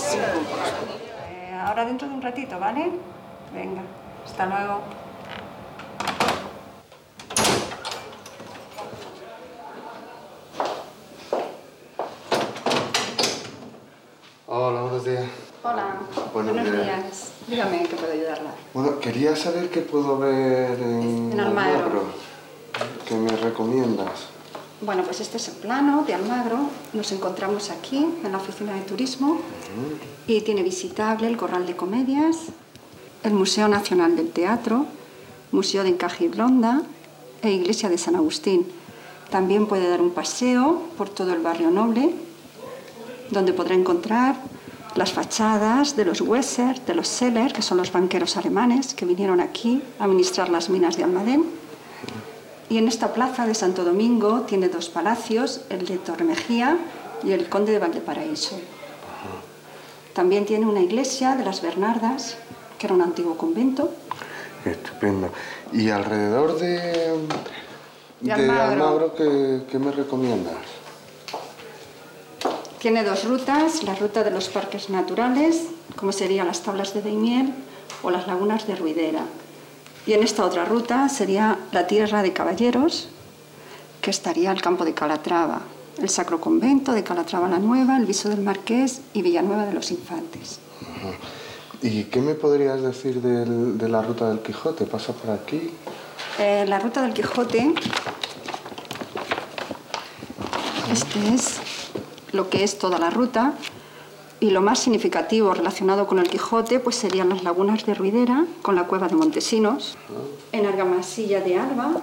Eh, 0.00 1.58
ahora 1.60 1.84
dentro 1.84 2.06
de 2.08 2.14
un 2.14 2.22
ratito, 2.22 2.58
¿vale? 2.58 2.90
Venga, 3.52 3.82
hasta 4.24 4.46
luego. 4.46 4.82
Hola, 14.46 14.82
buenos 14.82 15.04
días. 15.04 15.24
Hola, 15.62 15.96
Buenos 16.32 16.54
buenos 16.54 16.72
días. 16.72 16.84
días. 16.86 17.32
Dígame 17.48 17.80
en 17.82 17.86
qué 17.88 17.96
puedo 17.96 18.12
ayudarla. 18.12 18.50
Bueno, 18.72 18.98
quería 19.00 19.36
saber 19.36 19.68
qué 19.70 19.80
puedo 19.80 20.18
ver 20.18 20.78
en, 20.80 21.32
En 21.32 21.40
Almagro. 21.40 22.04
¿Qué 23.06 23.14
me 23.14 23.30
recomiendas? 23.36 24.28
Bueno, 24.80 25.02
pues 25.02 25.20
este 25.20 25.38
es 25.38 25.48
el 25.48 25.54
plano 25.54 26.04
de 26.06 26.14
Almagro. 26.14 26.58
Nos 26.92 27.10
encontramos 27.10 27.70
aquí, 27.70 27.96
en 27.96 28.30
la 28.30 28.38
oficina 28.38 28.74
de 28.74 28.82
turismo, 28.82 29.38
y 30.28 30.40
tiene 30.42 30.62
visitable 30.62 31.26
el 31.26 31.36
Corral 31.36 31.66
de 31.66 31.74
Comedias, 31.74 32.36
el 33.24 33.32
Museo 33.32 33.66
Nacional 33.66 34.14
del 34.14 34.30
Teatro, 34.30 34.86
Museo 35.50 35.82
de 35.82 35.88
Encaje 35.88 36.26
y 36.26 36.28
Blonda 36.28 36.82
e 37.42 37.50
Iglesia 37.50 37.88
de 37.88 37.98
San 37.98 38.14
Agustín. 38.14 38.66
También 39.30 39.66
puede 39.66 39.88
dar 39.88 40.00
un 40.00 40.10
paseo 40.10 40.80
por 40.96 41.08
todo 41.08 41.32
el 41.32 41.40
barrio 41.40 41.72
noble, 41.72 42.14
donde 43.30 43.52
podrá 43.52 43.74
encontrar 43.74 44.36
las 44.94 45.12
fachadas 45.12 45.96
de 45.96 46.04
los 46.04 46.20
Wesser, 46.20 46.84
de 46.84 46.94
los 46.94 47.08
Seller, 47.08 47.52
que 47.52 47.62
son 47.62 47.78
los 47.78 47.90
banqueros 47.90 48.36
alemanes 48.36 48.94
que 48.94 49.06
vinieron 49.06 49.40
aquí 49.40 49.82
a 49.98 50.04
administrar 50.04 50.50
las 50.50 50.70
minas 50.70 50.96
de 50.96 51.02
Almadén. 51.02 51.57
Y 52.70 52.76
en 52.78 52.86
esta 52.86 53.14
plaza 53.14 53.46
de 53.46 53.54
Santo 53.54 53.84
Domingo 53.84 54.42
tiene 54.42 54.68
dos 54.68 54.88
palacios, 54.90 55.62
el 55.70 55.86
de 55.86 55.98
Torremejía 55.98 56.76
y 57.24 57.32
el 57.32 57.48
Conde 57.48 57.72
de 57.72 57.78
Valparaíso. 57.78 58.56
También 60.12 60.44
tiene 60.44 60.66
una 60.66 60.80
iglesia 60.80 61.34
de 61.36 61.44
las 61.44 61.62
Bernardas, 61.62 62.36
que 62.78 62.86
era 62.86 62.94
un 62.94 63.02
antiguo 63.02 63.36
convento. 63.36 63.90
Estupendo. 64.64 65.30
¿Y 65.72 65.90
alrededor 65.90 66.58
de, 66.58 67.14
De 68.20 68.32
Almagro. 68.32 69.14
¿qué, 69.14 69.62
qué 69.70 69.78
me 69.78 69.92
recomiendas? 69.92 70.56
Tiene 72.80 73.02
dos 73.02 73.24
rutas, 73.24 73.82
la 73.82 73.94
ruta 73.94 74.22
de 74.22 74.30
los 74.30 74.48
parques 74.48 74.90
naturales, 74.90 75.62
como 75.96 76.12
serían 76.12 76.46
las 76.46 76.62
tablas 76.62 76.94
de 76.94 77.02
Daimiel 77.02 77.52
o 78.02 78.10
las 78.10 78.26
lagunas 78.26 78.66
de 78.66 78.76
Ruidera. 78.76 79.22
Y 80.08 80.14
en 80.14 80.22
esta 80.22 80.42
otra 80.46 80.64
ruta 80.64 81.06
sería 81.10 81.58
la 81.70 81.86
tierra 81.86 82.22
de 82.22 82.32
caballeros, 82.32 83.08
que 84.00 84.10
estaría 84.10 84.50
el 84.50 84.62
campo 84.62 84.86
de 84.86 84.94
Calatrava, 84.94 85.60
el 85.98 86.08
Sacro 86.08 86.40
Convento 86.40 86.92
de 86.92 87.04
Calatrava 87.04 87.46
la 87.46 87.58
Nueva, 87.58 87.98
el 87.98 88.06
Viso 88.06 88.30
del 88.30 88.40
Marqués 88.40 89.02
y 89.12 89.20
Villanueva 89.20 89.66
de 89.66 89.74
los 89.74 89.90
Infantes. 89.90 90.60
¿Y 91.82 92.04
qué 92.04 92.22
me 92.22 92.32
podrías 92.34 92.80
decir 92.80 93.20
del- 93.20 93.76
de 93.76 93.88
la 93.90 94.00
ruta 94.00 94.30
del 94.30 94.40
Quijote? 94.40 94.86
¿Pasa 94.86 95.12
por 95.12 95.30
aquí? 95.30 95.72
Eh, 96.38 96.64
la 96.66 96.78
ruta 96.78 97.02
del 97.02 97.12
Quijote, 97.12 97.74
este 100.90 101.34
es 101.34 101.58
lo 102.32 102.48
que 102.48 102.64
es 102.64 102.78
toda 102.78 102.98
la 102.98 103.10
ruta 103.10 103.52
y 104.40 104.50
lo 104.50 104.60
más 104.60 104.78
significativo 104.78 105.52
relacionado 105.52 106.06
con 106.06 106.18
el 106.18 106.28
Quijote 106.28 106.80
pues 106.80 106.96
serían 106.96 107.28
las 107.28 107.42
lagunas 107.42 107.84
de 107.86 107.94
Ruidera 107.94 108.46
con 108.62 108.74
la 108.74 108.84
cueva 108.84 109.08
de 109.08 109.16
Montesinos, 109.16 109.96
en 110.52 110.66
Argamasilla 110.66 111.40
de 111.40 111.58
Alba, 111.58 112.00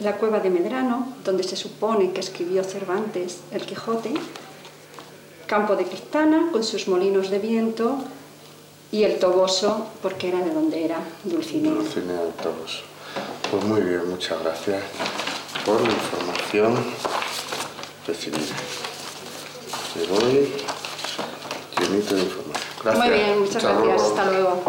la 0.00 0.16
cueva 0.16 0.40
de 0.40 0.50
Medrano, 0.50 1.14
donde 1.24 1.42
se 1.42 1.56
supone 1.56 2.12
que 2.12 2.20
escribió 2.20 2.62
Cervantes 2.64 3.40
el 3.50 3.62
Quijote, 3.62 4.12
Campo 5.46 5.76
de 5.76 5.84
Cristana 5.84 6.48
con 6.52 6.62
sus 6.64 6.88
molinos 6.88 7.30
de 7.30 7.38
viento 7.38 7.98
y 8.92 9.04
el 9.04 9.18
Toboso 9.18 9.86
porque 10.02 10.28
era 10.28 10.40
de 10.40 10.52
donde 10.52 10.84
era 10.84 10.98
Dulcinea. 11.24 11.72
Dulcinea 11.72 12.22
de 12.22 12.32
Toros. 12.32 12.84
Pues 13.50 13.64
muy 13.64 13.80
bien, 13.80 14.08
muchas 14.10 14.42
gracias 14.42 14.82
por 15.64 15.80
la 15.80 15.92
información 15.92 16.74
recibida. 18.06 18.54
Te 19.94 20.06
doy 20.06 20.52
muy 22.96 23.08
bien, 23.10 23.40
muchas 23.40 23.62
gracias. 23.62 24.02
Hasta 24.02 24.24
luego. 24.30 24.62